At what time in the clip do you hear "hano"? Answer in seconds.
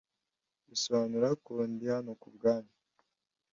1.93-2.11